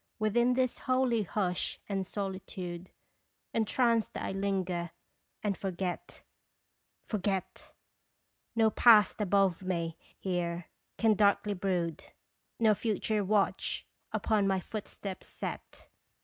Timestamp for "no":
8.55-8.71